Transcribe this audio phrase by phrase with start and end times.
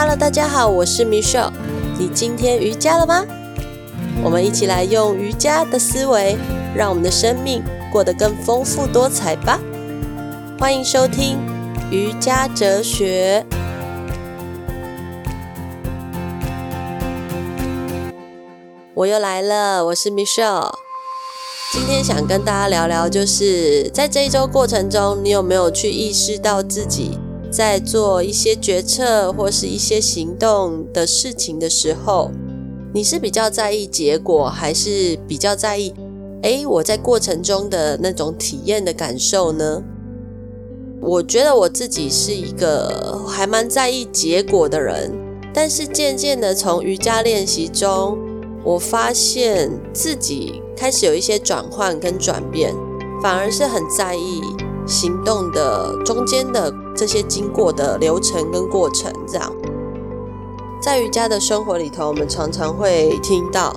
[0.00, 1.50] Hello，大家好，我是 Michelle。
[1.98, 3.26] 你今天瑜伽了吗？
[4.22, 6.38] 我们一起来用瑜伽的思维，
[6.72, 9.58] 让我们的生命过得更丰富多彩吧。
[10.56, 11.40] 欢迎收听
[11.90, 13.44] 瑜伽哲学。
[18.94, 20.74] 我又来了，我是 Michelle。
[21.72, 27.18] 今天想跟大家聊聊，就是在这一周过程中，你有没有去意识到自己
[27.50, 32.30] 在做一些决策或是一些行动的事情的时候，
[32.92, 35.94] 你是比较在意结果，还是比较在意，
[36.42, 39.82] 诶，我在过程中的那种体验的感受呢？
[41.00, 45.12] 我觉得我自己是一个还蛮在意结果的人，
[45.54, 48.18] 但是渐渐的从瑜伽练习中，
[48.64, 52.74] 我发现自己开始有一些转换跟转变，
[53.22, 54.40] 反而是很在意
[54.86, 59.12] 行动的中间的这些经过的流程跟过程。
[59.24, 59.54] 这样，
[60.82, 63.76] 在瑜伽的生活里头，我们常常会听到，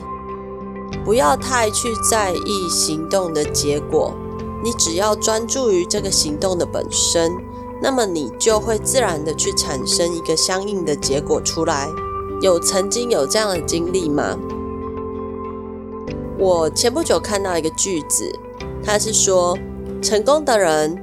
[1.05, 4.15] 不要太去在意行动的结果，
[4.63, 7.31] 你只要专注于这个行动的本身，
[7.79, 11.87] 那么你就会自然的去产生一个相应的结果出来。
[12.41, 14.35] 有曾经有这样的经历吗？
[16.39, 18.33] 我前不久看到一个句子，
[18.83, 19.55] 他是说，
[20.01, 20.97] 成功的人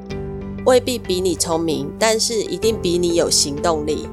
[0.69, 4.06] 未必比你聪明，但是一定比你有行动力。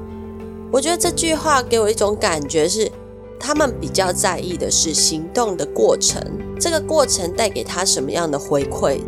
[0.72, 2.90] 我觉得这句话给我一种感觉是，
[3.38, 6.18] 他们比较在意的是行动的过程，
[6.58, 8.98] 这个过程带给他什么样的回馈。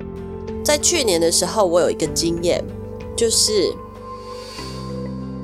[0.62, 2.62] 在去年的时候，我有一个经验，
[3.16, 3.72] 就是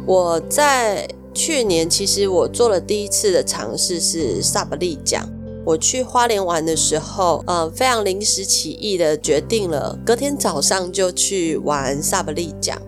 [0.04, 5.26] 我在去年其实我做了第一次的尝试是萨巴利奖。
[5.64, 12.80] 我去花莲玩的时候，呃，非常临时起意的决定了，隔天早上就去玩萨布利奖，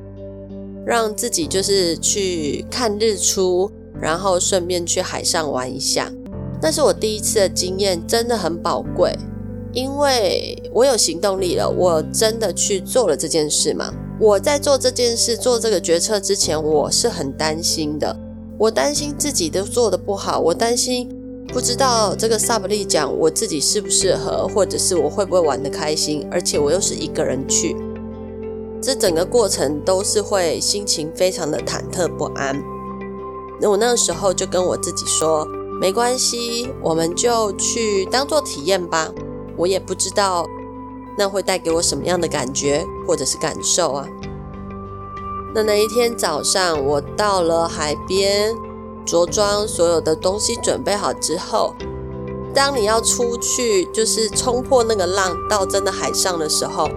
[0.84, 6.12] 让自己就是去看日出，然后顺便去海上玩一下。
[6.60, 9.16] 那是我第一次的经验，真的很宝贵，
[9.72, 13.92] 因为我有行动力了，我真的去做了这件事嘛。
[14.20, 18.14] 我在做这件事、做这个决策之前，我是很担心的，
[18.58, 21.08] 我担心自己都做得不好，我担心。
[21.48, 27.74] 不知道这个萨巴利奖我自己适不适合，或者是我会不会玩得开心，而且我又是一个人去，
[28.82, 32.62] 这整个过程都是会心情非常的忐忑不安。
[33.58, 35.46] 那我那个时候就跟我自己说，
[35.80, 39.10] 没关系，我们就去当做体验吧。
[39.56, 40.44] 我也不知道
[41.16, 44.06] 那会带给我什么样的感觉或者是感受啊。
[45.54, 48.54] 那那一天早上，我到了海边。
[49.06, 51.74] 着装所有的东西准备好之后，
[52.52, 56.90] 当你要出去，就是冲破那个浪到真的海上的时候，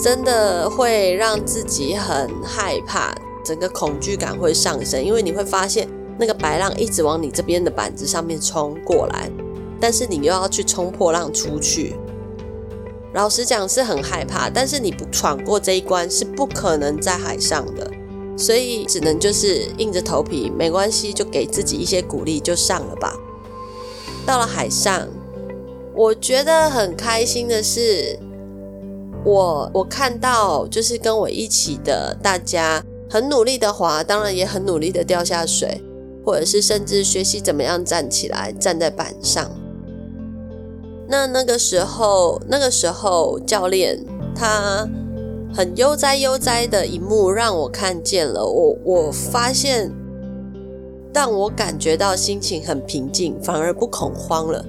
[0.00, 3.14] 真的会让自己很害怕，
[3.44, 9.30] 整个恐惧感会上升，因为你会发现那个白浪一直往你这边的板子上面冲过来，
[9.80, 11.96] 但是你又要去冲破浪出去。
[13.14, 17.90] 老实讲是很害怕，但是你不闯过这一关是不可能在海上的。
[18.42, 23.16] 所以只能就是硬着头皮，没关系，就给自己一些鼓励，就上了吧。
[24.26, 25.08] 到了海上，
[25.94, 28.18] 我觉得很开心的是，
[29.24, 35.80] 我我看到就是跟我一起的大家很努力的滑，当然也很努力的掉下水，
[36.26, 39.50] 或者是甚至学习怎么样站起来，站在板上。
[41.08, 44.04] 那那个时候，那个时候教练
[44.34, 44.88] 他。
[45.54, 49.92] 很悠哉悠哉的一幕让我看见了，我我发现，
[51.12, 54.64] 但我感觉到心情很平静，反而不恐慌了。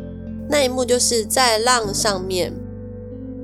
[0.50, 2.54] 那一幕就是在浪上面，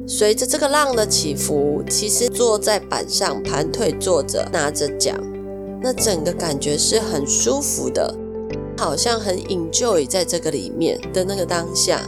[0.05, 5.17] 随着这个浪的起伏，其实坐在板上盘腿坐着，拿着桨，
[5.81, 8.13] 那整个感觉是很舒服的，
[8.77, 12.01] 好像很 enjoy 在这个里面的那个当下。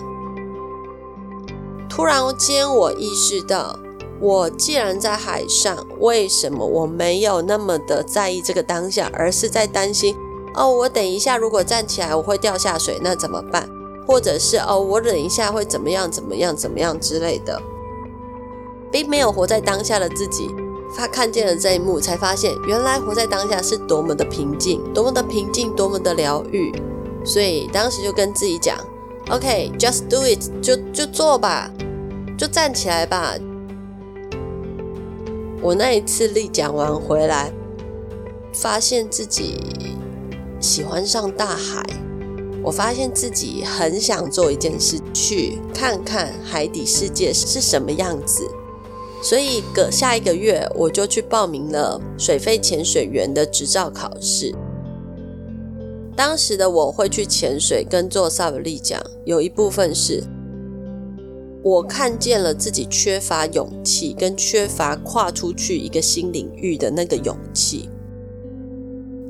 [1.89, 3.79] 突然间，我意识到。
[4.21, 10.15] 我既然在海上，为什么我没有那么的在意这个当下，而是在担心
[10.53, 13.67] 哦，我等一下如果站起来我会掉下水，那怎么办？
[14.07, 17.59] 或者是哦，我忍一下会怎么样怎么样怎么样之类的，
[18.91, 20.49] 并没有活在当下的自己，
[20.95, 26.71] 他看见了这一幕，才发现原来活在当下是多么的平静，多么的平静，多么的疗愈。
[27.23, 28.77] 所以当时就跟自己讲
[29.29, 31.71] ，OK，just do it，就就做吧，
[32.37, 33.35] 就站起来吧。
[35.63, 37.53] 我那一次力讲完回来，
[38.51, 39.59] 发现自己
[40.59, 41.85] 喜欢上大海。
[42.63, 48.43] 我发现自己很想做一件事，去看看海底世界是什么样子。
[49.23, 54.55] 所以隔下一个月，我就去报名了水肺潜水员的执照考试。
[56.15, 60.23] 当时的我会去潜水跟做萨瓦利奖，有一部分是
[61.63, 67.87] 我看见了自己缺乏勇气，跟缺乏跨出去一个新领域的那个勇气。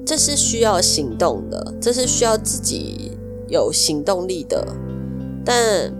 [0.06, 3.12] 这是需要行动的，这是需要自己
[3.50, 4.66] 有行动力的。
[5.44, 5.94] 但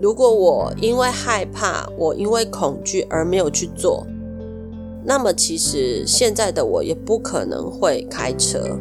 [0.00, 4.06] 如果我因为害怕，我因为恐惧而没有去做，
[5.04, 8.78] 那么其实现在的我也不可能会开车。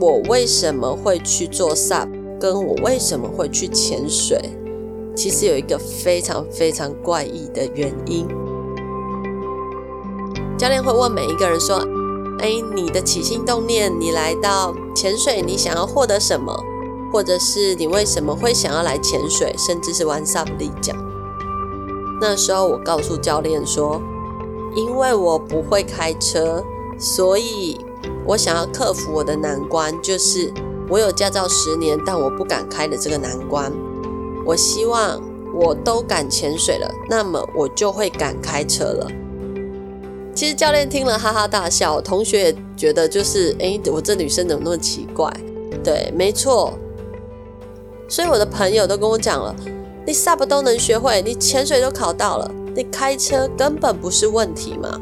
[0.00, 4.38] 我为什么会去做 SUP，跟我为什么会去潜水，
[5.16, 8.28] 其实有一个非常非常怪异的原因。
[10.58, 11.78] 教练会问每一个人说
[12.38, 16.54] ：“哎，你的起心动念，你来到潜水，你想要获得什么？
[17.12, 20.94] 或者是你为什么会想要来潜水，甚至是玩 SUP 立桨？”
[22.20, 24.00] 那时候我告诉教练说
[24.76, 26.62] ：“因为我不会开车，
[26.98, 27.80] 所以。”
[28.24, 30.52] 我想要克服我的难关，就是
[30.88, 33.72] 我有驾照十年，但我不敢开的这个难关。
[34.46, 35.20] 我希望
[35.52, 39.10] 我都敢潜水了，那么我就会敢开车了。
[40.34, 45.30] 其实教练听了哈哈大笑，同学也觉得就是，诶，我这女生怎么那么奇怪？
[45.82, 46.72] 对，没错。
[48.08, 49.54] 所以我的朋友都跟我讲了，
[50.06, 55.00] 你 SUP 都能学会，你潜水都考到了，你开车根本不是问题嘛？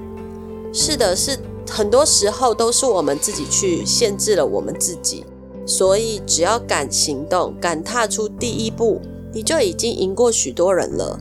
[0.72, 1.38] 是的，是。
[1.66, 5.24] 很多时候都是我们自己去限制了我们自己，
[5.64, 9.00] 所以只要敢行动，敢踏出第一步，
[9.34, 11.18] 你就已经赢过许多人了，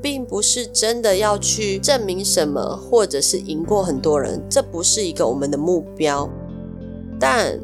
[0.00, 6.30] 并不是真的要去证明什么，或者是赢过很多人，这不是一个我们的目标。
[7.18, 7.58] 但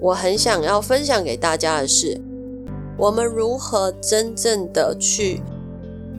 [0.00, 2.20] 我很想要分享给大家的是，
[2.96, 5.40] 我们如何真正的去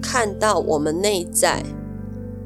[0.01, 1.63] 看到我们内在。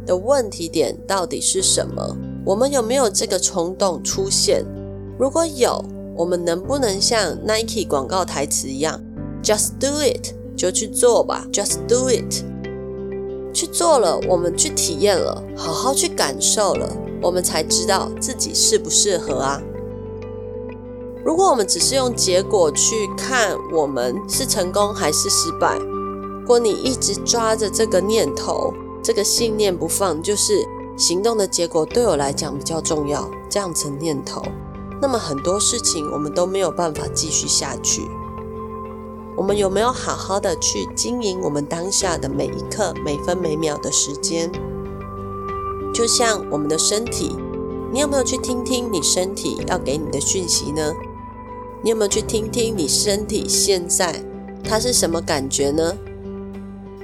[0.05, 2.17] 的问题点到底是什么？
[2.45, 4.65] 我们有没有这个冲动出现？
[5.17, 5.81] 如果有，
[6.13, 9.01] 我们能不能像 Nike 广告台词一样
[9.43, 12.43] ，Just do it，就去做吧，Just do it，
[13.53, 16.89] 去做了，我们去体验了，好好去感受了，
[17.21, 19.61] 我们才知道自己适不适合啊。
[21.23, 28.73] 如果我们只是用结果去看我们是成功还是失败，如果你一直抓着这个念头。
[29.05, 33.29] 这个信念不放，就是行动的结果对我来讲比较重要。
[33.49, 34.41] 这样子念头，
[35.01, 38.07] 那么很多事情我们都没有办法继续下去。
[39.35, 44.51] 我们有没有好好的去经营我们当下的每一刻、每分每秒的时间？
[45.93, 47.35] 就像我们的身体，
[47.91, 50.93] 你有没有去听听你身体要给你的讯息呢？
[51.83, 54.23] 你有没有去听听你身体现在
[54.63, 55.95] 它是什么感觉呢？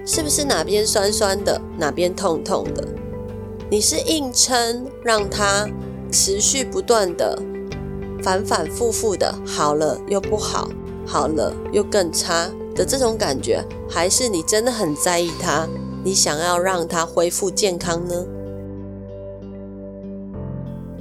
[0.05, 2.87] 是不是哪边酸酸的，哪边痛痛的？
[3.69, 5.67] 你是硬撑，让它
[6.11, 7.39] 持续不断的
[8.23, 10.67] 反反复复的，好了又不好，
[11.09, 15.67] 好了又更差的这种感觉，还是你真的很在意他，
[16.03, 18.25] 你想要让他恢复健康呢？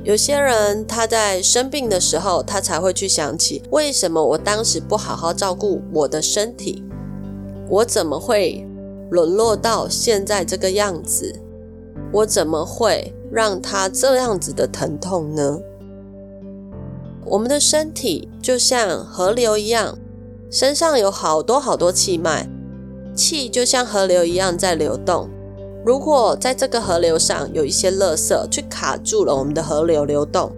[0.03, 6.83] 有些人他在生病的时候，他才会去想起，为什么我当时不好好照顾我的身体，
[7.69, 8.65] 我怎么会？
[9.11, 11.35] 沦落到现在这个样子，
[12.13, 15.59] 我怎么会让他这样子的疼痛呢？
[17.30, 19.99] 我们的身体就像河流一样，
[20.50, 22.49] 身上有好多好多气脉，
[23.14, 25.28] 气就像河流一样在流动。
[25.85, 30.52] 如果在这个河流上有一些垃圾去卡住了我们的河流流动，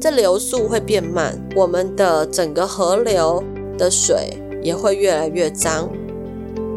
[0.00, 3.42] 这流速会变慢，我们的整个河流
[3.78, 5.88] 的水也会越来越脏。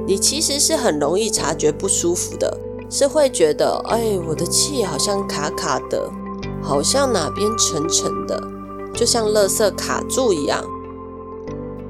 [0.07, 2.57] 你其实是很容易察觉不舒服的，
[2.89, 6.09] 是会觉得，哎，我的气好像卡卡的，
[6.63, 8.41] 好像哪边沉沉的，
[8.93, 10.63] 就像垃圾卡住一样。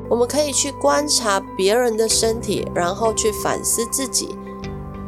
[0.09, 4.35] 我们可以去观察别人的身体，然后去反思自己，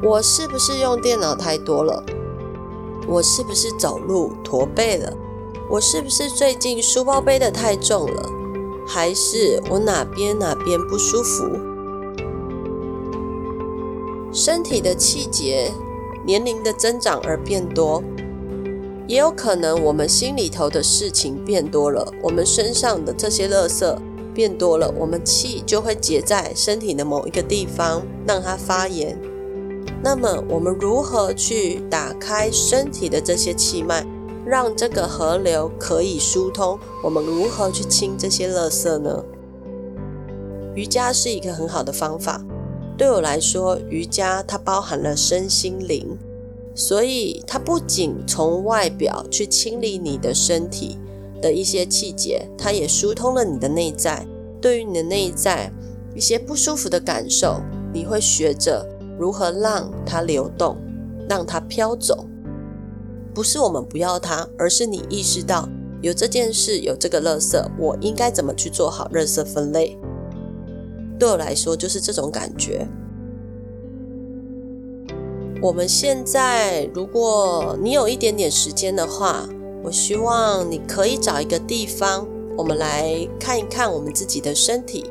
[0.04, 2.04] 我是不是用电脑太多了？
[3.08, 5.12] 我是不是走路驼背了？
[5.70, 8.30] 我是不是最近书包背得太重了？
[8.88, 11.46] 还是我哪边哪边不舒服？
[14.32, 15.72] 身体的气节，
[16.24, 18.04] 年龄的增长而变多，
[19.08, 23.98] 也有可能我们心里头的事情变多了，我们身上的这些垃圾
[24.34, 29.18] 变多了，我们气就会结在身体的某一个地方，让它发炎。
[30.04, 34.06] 那么，我们如何去打开身体的这些气脉，
[34.46, 36.80] 让这个河流可以疏通？
[37.04, 39.24] 我们如何去清这些垃圾呢？
[40.74, 42.42] 瑜伽是一个很好的方法。
[42.98, 46.18] 对我来说，瑜伽它包含了身心灵，
[46.74, 50.98] 所以它不仅从外表去清理你的身体，
[51.42, 54.26] 的一些气节，它也疏通了你的内在。
[54.62, 55.72] 对于你的内在
[56.16, 57.62] 一些不舒服的感受，
[57.94, 58.88] 你会学着
[59.18, 60.78] 如何让它流动，
[61.28, 62.26] 让它飘走。
[63.34, 65.68] 不是我们不要它，而是你意识到
[66.02, 69.98] 有这件事，有这个垃圾，我应该怎么去做好垃圾分类。
[71.18, 72.88] 对我来说，就是这种感觉。
[75.62, 79.48] 我们现在，如果你有一点点时间的话，
[79.84, 82.28] 我希望你可以找一个地方，
[82.58, 85.04] 我们来看一看我们自己的身体，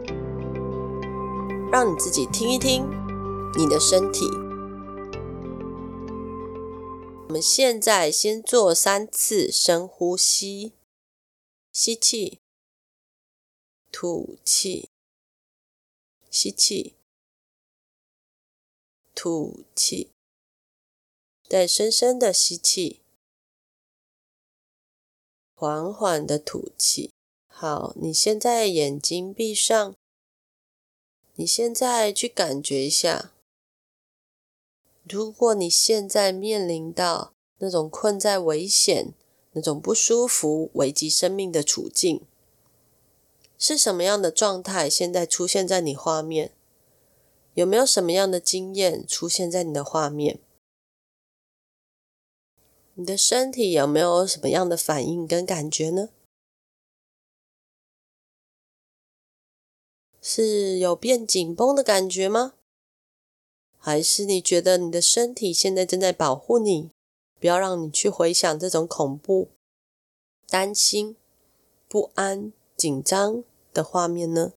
[1.71, 2.85] 让你自己听一听
[3.57, 4.27] 你的身体。
[7.29, 10.73] 我们现在先做三次深呼吸，
[11.71, 12.41] 吸气，
[13.93, 14.89] 吐气，
[16.29, 16.97] 吸气，
[19.15, 20.11] 吐气。
[21.51, 23.01] 再深深的吸气，
[25.53, 27.11] 缓缓的吐气。
[27.49, 29.97] 好，你现在眼睛闭上。
[31.35, 33.33] 你现在去感觉一下，
[35.03, 39.13] 如果你现在面临到那种困在危险、
[39.51, 42.25] 那种不舒服、危及生命的处境，
[43.59, 44.89] 是什么样的状态？
[44.89, 46.53] 现在出现在你画面，
[47.55, 50.39] 有没有什么样的经验出现在你的画面？
[53.01, 56.11] 你的身体有没有什么样的反应跟感觉呢？
[60.21, 62.53] 是有变紧绷的感觉吗？
[63.79, 66.91] 还是你觉得你的身体现在正在保护你，
[67.41, 69.49] 不要让你去回想这种恐怖、
[70.47, 71.17] 担心、
[71.89, 73.43] 不安、紧张
[73.73, 74.53] 的画面呢？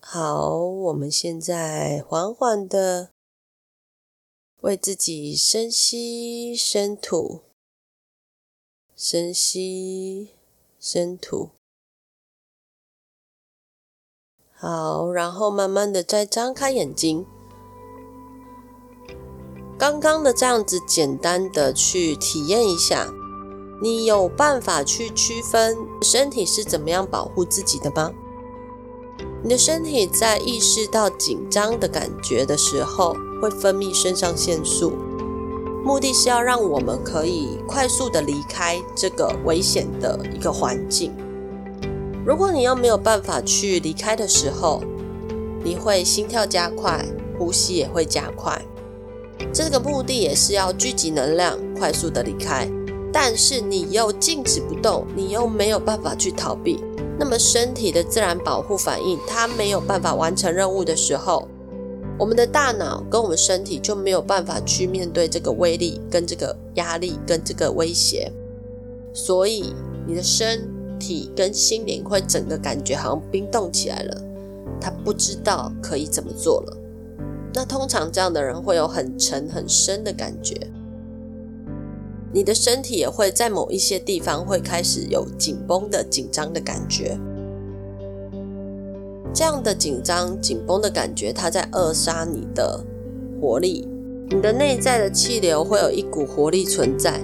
[0.00, 3.10] 好，我们现在缓缓的。
[4.60, 7.42] 为自己深吸深吐，
[8.96, 10.30] 深吸
[10.80, 11.50] 深吐。
[14.52, 17.24] 好，然后慢慢的再张开眼睛。
[19.78, 23.08] 刚刚的这样子简单的去体验一下，
[23.80, 28.12] 你有办法去区分身体是怎么样保护自己的吗？
[29.42, 34.92] 你的身体在意识到紧张的感觉的时候，会分泌肾上腺素，
[35.84, 41.12] 目的是要让我们可以快速的离开这个危险的一个环境。
[42.26, 44.82] 如果你又没有办法去离开的时候，
[45.64, 47.04] 你会心跳加快，
[47.38, 48.60] 呼吸也会加快。
[49.52, 52.68] 这个目的也是要聚集能量，快速的离开。
[53.12, 56.82] 但是你又静止不动，你又没有办法去逃避，
[57.18, 61.48] 那么身体的自然保护反应，它没有办法完成任务的时候。
[62.18, 68.32] 我们的大脑跟我们身体就没有办法去面对这个威力、跟这个压力、跟这个威胁，
[69.14, 69.72] 所以
[70.04, 74.20] 你的身体跟心灵会整个感觉好像冰冻起来了，
[74.80, 76.76] 他不知道可以怎么做了。
[77.54, 80.56] 那通常这样的人会有很沉很深的感觉，
[82.32, 87.18] 你的身体也会在某一些地方会开始有紧绷的紧张的感觉。
[89.32, 92.84] 这样的紧张、紧绷的感觉，它在扼杀你的
[93.40, 93.88] 活力。
[94.30, 97.20] 你的内在的气流会有一股活力存在。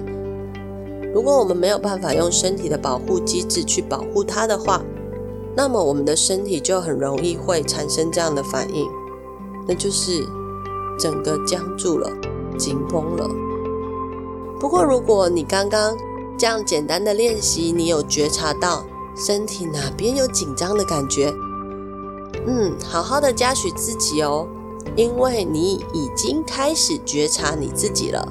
[1.13, 4.83] 如果我们没有办法用身体的保护机制去保护它的话，
[5.55, 8.87] 那么我们的身体就很容易会产生这样的反应，
[9.67, 10.25] 那就是
[10.99, 12.09] 整个僵住了、
[12.57, 13.44] 紧绷了。
[14.59, 15.95] 不过，如果你刚刚
[16.37, 18.85] 这样简单的练习，你有觉察到
[19.15, 21.33] 身体哪边有紧张的感觉？
[22.47, 24.47] 嗯，好好的嘉许自己哦，
[24.95, 28.27] 因为你已经开始觉察你自己了。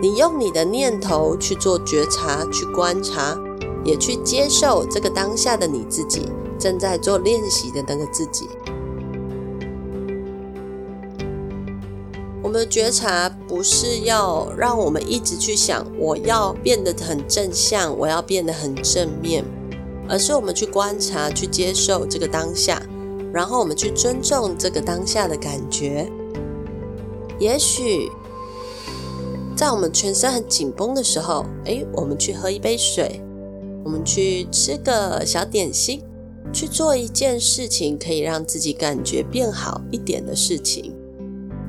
[0.00, 3.38] 你用你的念头去做觉察，去观察，
[3.84, 8.48] 也去接受这个当下的你自己，正在做练习的那个自己。
[12.52, 19.42] 我们觉察不是要让我们一直去想，我要变得很正向，我要变得很正面，
[20.06, 22.82] 而是我们去观察，去接受这个当下。
[23.32, 26.06] 然后我们去尊重这个当下的感觉。
[27.38, 28.10] 也许
[29.56, 33.22] 在我们全身很紧绷的时候，诶，我们去喝一杯水，
[33.82, 36.02] 我们去吃个小点心，
[36.52, 40.92] 去做一件事情可以让自己感觉变好一点的事情。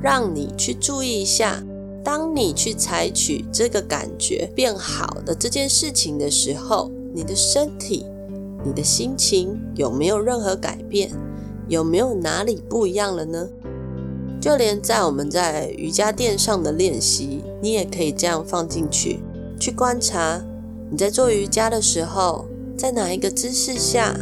[0.04, 1.64] 让你去注意一下，
[2.04, 8.04] 当你去采取这个感觉变好的这件事情的时候，你的身体、
[8.62, 11.10] 你的心情有没有任何改变？
[11.68, 13.48] 有没有哪里不一样了呢？
[14.42, 19.20] 就连在我们在瑜伽垫上的练习，你也可以这样放进去，
[19.58, 20.44] 去观察
[20.90, 22.44] 你在做瑜伽的时候，
[22.76, 24.14] 在哪一个姿势下，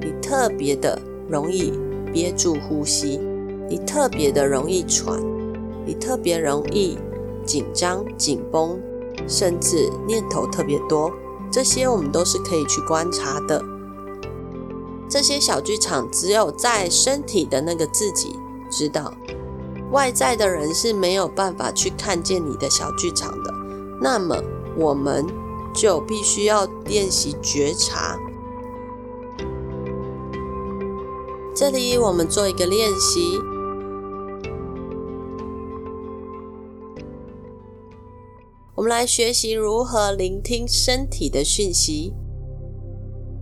[0.00, 1.74] 你特别的容易
[2.10, 3.20] 憋住呼吸，
[3.68, 5.20] 你特别的容易喘，
[5.84, 6.98] 你特别容易
[7.44, 8.80] 紧张紧绷，
[9.26, 11.12] 甚至念头特别多，
[11.50, 13.64] 这些我们都是可以去观察的。
[15.08, 18.38] 这些小剧场只有在身体的那个自己
[18.70, 19.14] 知道，
[19.92, 23.54] 外在的人是没有办法去看见你的小剧场的。
[24.00, 24.36] 那么
[24.76, 25.24] 我们
[25.74, 28.18] 就必须要练习觉察。
[31.54, 33.40] 这里我们做一个练习，
[38.86, 42.14] 我们来学习如何聆听身体的讯息。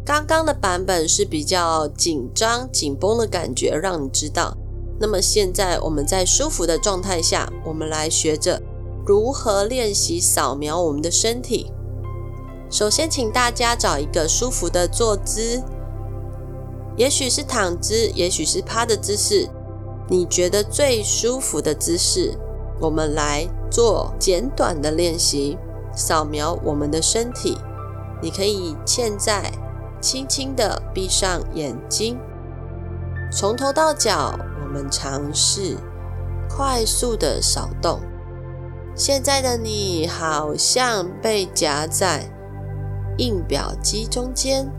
[0.02, 4.56] 刚刚的版本是比较紧张、紧绷的感觉，让你知道。
[4.98, 8.62] 那么现在我们在舒服的状态下，我们来学着
[9.06, 11.70] 如何练习扫描我们的身体。
[12.70, 15.62] 首先，请大家找一个舒服的坐姿，
[16.96, 19.46] 也许是躺姿，也许是趴的姿势，
[20.08, 22.32] 你觉得最舒服的姿势，
[22.80, 25.58] 我们来做简短的练习，
[25.94, 27.58] 扫描我们的身体。
[28.22, 29.50] 你可以现在。
[30.00, 32.18] 轻轻的闭上眼睛，
[33.32, 35.78] 从头到脚，我们尝试
[36.46, 38.00] 快速的扫动。
[38.94, 42.30] 现在的你好像被夹在
[43.16, 44.70] 印表机中间，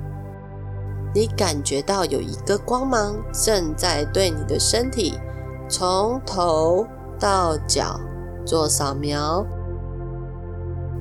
[1.12, 5.20] 你感觉到有一个光芒正在对你的身体
[5.68, 6.86] 从头
[7.20, 8.00] 到脚
[8.46, 9.46] 做扫描，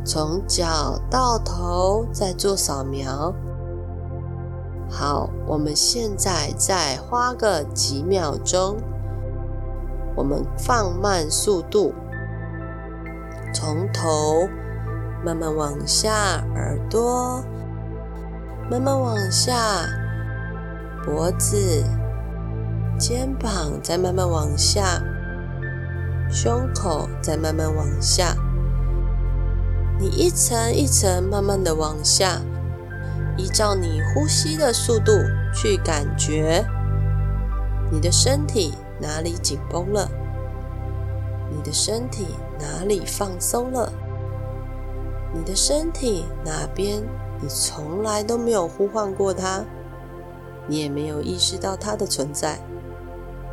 [0.05, 3.35] 从脚到头再做扫描。
[4.91, 8.77] 好，我们现在再花个几秒钟，
[10.17, 11.93] 我们放慢速度，
[13.53, 14.49] 从头
[15.25, 17.43] 慢慢往下，耳朵。
[18.71, 19.55] 慢慢往下，
[21.05, 21.85] 脖子、
[22.99, 25.03] 肩膀再慢慢往下，
[26.31, 28.37] 胸口再慢慢往下，
[29.99, 32.41] 你一层一层慢慢的往下。
[33.37, 35.11] 依照你呼吸的速度
[35.53, 36.65] 去感觉
[37.91, 40.09] 你的身体哪里紧绷了，
[41.51, 42.27] 你的身体
[42.61, 43.93] 哪里放松了，
[45.35, 47.03] 你的身体哪边
[47.41, 49.65] 你从来都没有呼唤过它，
[50.69, 52.61] 你也没有意识到它的存在，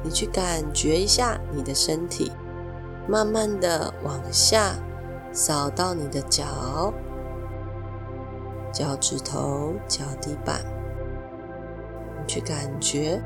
[0.03, 2.31] 你去感觉一下你的身体，
[3.07, 4.75] 慢慢的往下
[5.31, 6.93] 扫到你的脚。
[8.73, 10.61] 脚趾头、脚底板，
[12.17, 13.21] 你去感觉，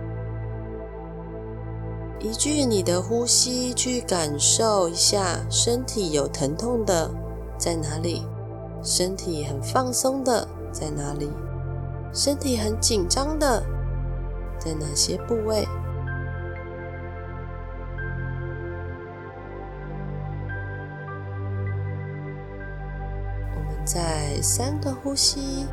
[2.19, 7.11] 依据你的呼吸去感受一下，身体有疼痛的
[7.59, 8.25] 在哪里？
[8.81, 11.29] 身体很放松的在哪里？
[12.11, 13.63] 身体很紧张的
[14.57, 15.67] 在哪些部位？
[24.47, 25.65] 三个呼吸，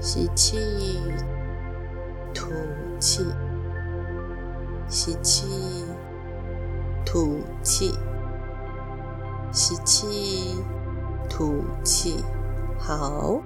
[0.00, 0.56] 吸气，
[2.32, 2.48] 吐
[2.98, 3.22] 气，
[4.88, 5.84] 吸气，
[7.04, 7.92] 吐气，
[9.52, 10.56] 吸气，
[11.28, 12.24] 吐气。
[12.78, 13.42] 好，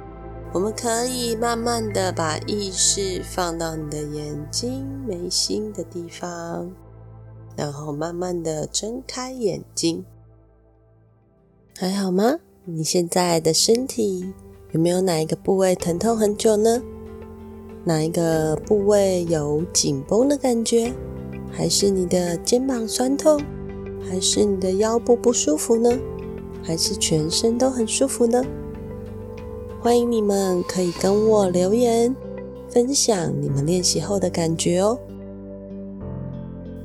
[0.53, 6.71] 我们可以慢慢的把意识放到你的眼睛眉心的地方，
[7.57, 10.07] 然后慢慢的睁开眼睛，
[11.77, 12.37] 还好吗？
[12.67, 14.33] 你现在的身体
[14.73, 16.83] 有没有哪一个部位疼痛很久呢？
[17.85, 20.91] 哪一个部位有紧绷的感觉？
[21.53, 23.39] 还是你的肩膀酸痛？
[24.09, 25.91] 还是你的腰部不舒服呢？
[26.63, 28.43] 还是全身都很舒服呢？
[29.83, 32.17] 欢迎你们可以跟我留言，
[32.71, 34.99] 分享你们练习后的感觉哦。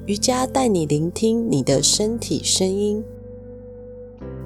[0.08, 3.02] 瑜伽带你聆听你的身体声音。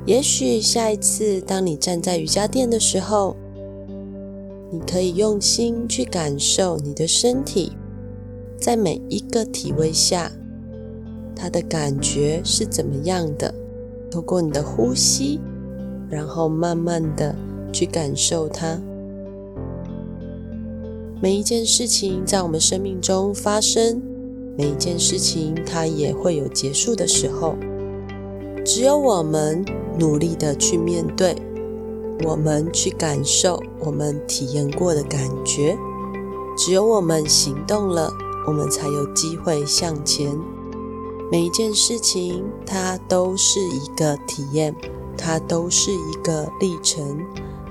[0.05, 3.37] 也许下一次，当你站在瑜伽垫的时候，
[4.69, 7.71] 你可以用心去感受你的身体，
[8.59, 10.29] 在每一个体位下，
[11.33, 13.53] 它的感觉是怎么样的。
[14.11, 15.39] 透过你的呼吸，
[16.09, 17.33] 然后慢慢的
[17.71, 18.77] 去感受它。
[21.21, 24.01] 每一件事情在我们生命中发生，
[24.57, 27.55] 每一件事情它也会有结束的时候。
[28.65, 29.65] 只有我们
[29.99, 31.35] 努力的去面对，
[32.23, 35.77] 我们去感受我们体验过的感觉。
[36.55, 38.09] 只有我们行动了，
[38.47, 40.39] 我们才有机会向前。
[41.29, 44.73] 每一件事情，它都是一个体验，
[45.17, 47.19] 它都是一个历程，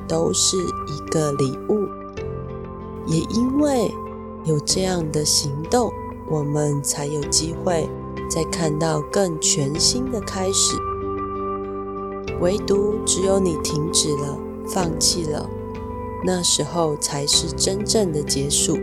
[0.07, 1.87] 都是一个礼物。
[3.07, 3.91] 也因为
[4.45, 5.91] 有这样的行动，
[6.29, 7.89] 我们才有机会
[8.33, 10.75] 再看到更全新的开始。
[12.41, 15.47] 唯独只有你停止了，放弃了，
[16.25, 18.79] 那时候才是真正的结束。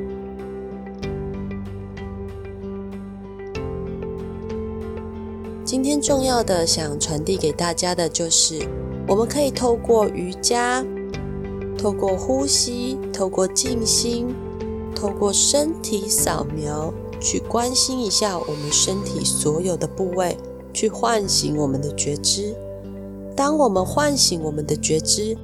[5.66, 8.62] 今天重要的想传递给大家的就是，
[9.08, 10.86] 我们可以透过瑜伽，
[11.76, 14.28] 透过呼吸，透过静心，
[14.96, 20.38] 透过身体扫描，去关心一下我们身体所有的部位，
[20.74, 22.56] 去唤醒我们的觉知。
[23.36, 25.38] 当我们唤醒我们的觉知，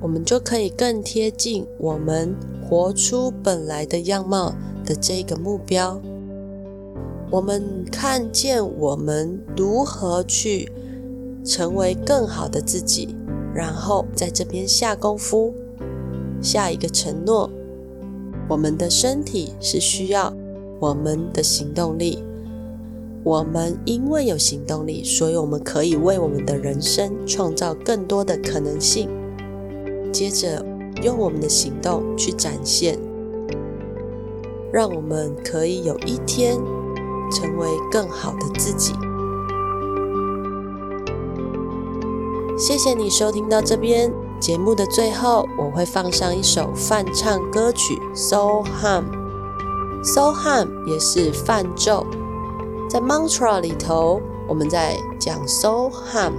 [0.00, 6.00] 我们就可以更贴近我们活出本来的样貌的这个目标。
[7.30, 10.72] 我们看见我们如何去
[11.44, 13.14] 成为更好的自己，
[13.54, 15.52] 然后在这边下功夫，
[16.40, 17.50] 下一个承诺。
[18.48, 20.32] 我们的身体是需要
[20.80, 22.18] 我们的行动力，
[23.22, 29.08] 我们因为有行动力，所以我们可以为我们的人生创造更多的可能性。
[30.10, 30.64] 接着
[31.02, 32.98] 用我们的行动去展现，
[34.72, 36.58] 让我们可以有一天。
[37.30, 38.94] 成为更好的自己。
[42.56, 44.10] 谢谢你收听到这边。
[44.40, 52.06] 节目的最后，我会放上一首泛唱歌曲《“So Hum”，“So Hum” 也是泛咒，
[52.88, 56.32] 在 Mantra 里头，我们在讲 “So Hum”，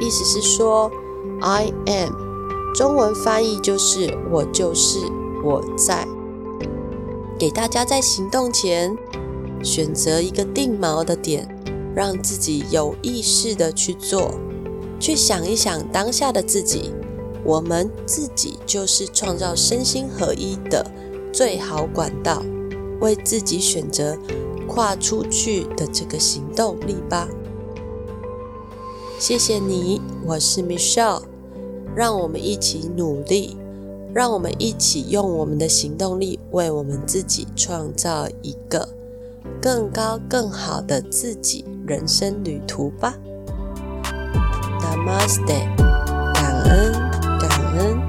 [0.00, 0.90] 意思是说
[1.40, 2.12] I am，
[2.74, 5.00] 中文翻译就是我就是
[5.44, 6.06] 我在。
[7.38, 8.96] 给大家在行动前。
[9.60, 11.48] 选择一个定锚的点，
[11.92, 14.30] 让自己有意识的去做，
[15.00, 16.92] 去想一想当下的自己。
[17.48, 20.84] 我们自己就是创造身心合一的
[21.32, 22.42] 最好管道，
[23.00, 24.18] 为自己选择
[24.68, 27.26] 跨出去的这个行动力吧。
[29.18, 31.22] 谢谢你，我是 Michelle，
[31.96, 33.56] 让我们一起努力，
[34.12, 38.86] 让我们一起用我们的行动力，为我们自己创造一个。
[39.62, 43.14] 更高、更好的自己人生旅途吧。
[44.82, 45.64] Namaste，
[46.34, 47.07] 感恩，
[47.78, 48.07] 感恩。